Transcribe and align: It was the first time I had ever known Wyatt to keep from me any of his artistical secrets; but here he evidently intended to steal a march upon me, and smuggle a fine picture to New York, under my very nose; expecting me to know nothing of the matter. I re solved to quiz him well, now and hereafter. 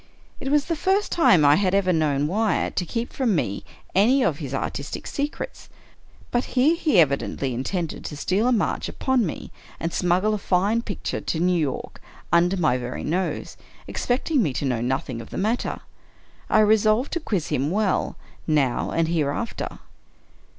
It 0.39 0.49
was 0.49 0.65
the 0.65 0.75
first 0.75 1.11
time 1.11 1.45
I 1.45 1.57
had 1.57 1.75
ever 1.75 1.93
known 1.93 2.25
Wyatt 2.25 2.75
to 2.77 2.87
keep 2.87 3.13
from 3.13 3.35
me 3.35 3.63
any 3.93 4.23
of 4.23 4.39
his 4.39 4.51
artistical 4.51 5.07
secrets; 5.07 5.69
but 6.31 6.43
here 6.57 6.75
he 6.75 6.99
evidently 6.99 7.53
intended 7.53 8.03
to 8.05 8.17
steal 8.17 8.47
a 8.47 8.51
march 8.51 8.89
upon 8.89 9.23
me, 9.27 9.51
and 9.79 9.93
smuggle 9.93 10.33
a 10.33 10.39
fine 10.39 10.81
picture 10.81 11.21
to 11.21 11.39
New 11.39 11.53
York, 11.59 12.01
under 12.33 12.57
my 12.57 12.79
very 12.79 13.03
nose; 13.03 13.57
expecting 13.87 14.41
me 14.41 14.53
to 14.53 14.65
know 14.65 14.81
nothing 14.81 15.21
of 15.21 15.29
the 15.29 15.37
matter. 15.37 15.81
I 16.49 16.61
re 16.61 16.77
solved 16.77 17.13
to 17.13 17.19
quiz 17.19 17.49
him 17.49 17.69
well, 17.69 18.15
now 18.47 18.89
and 18.89 19.07
hereafter. 19.07 19.77